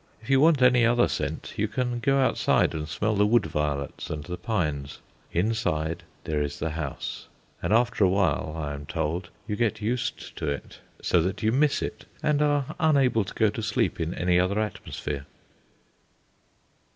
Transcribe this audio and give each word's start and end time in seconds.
If 0.19 0.31
you 0.31 0.39
want 0.39 0.63
any 0.63 0.83
other 0.83 1.07
scent, 1.07 1.53
you 1.57 1.67
can 1.67 1.99
go 1.99 2.17
outside 2.17 2.73
and 2.73 2.89
smell 2.89 3.15
the 3.15 3.23
wood 3.27 3.45
violets 3.45 4.09
and 4.09 4.23
the 4.23 4.35
pines; 4.35 4.97
inside 5.31 6.01
there 6.23 6.41
is 6.41 6.57
the 6.57 6.71
house; 6.71 7.27
and 7.61 7.71
after 7.71 8.03
a 8.03 8.09
while, 8.09 8.55
I 8.57 8.73
am 8.73 8.87
told, 8.87 9.29
you 9.47 9.55
get 9.55 9.79
used 9.79 10.35
to 10.37 10.47
it, 10.49 10.79
so 11.03 11.21
that 11.21 11.43
you 11.43 11.51
miss 11.51 11.83
it, 11.83 12.05
and 12.23 12.41
are 12.41 12.73
unable 12.79 13.23
to 13.23 13.33
go 13.35 13.49
to 13.51 13.61
sleep 13.61 13.99
in 13.99 14.15
any 14.15 14.39
other 14.39 14.59
atmosphere. 14.59 15.27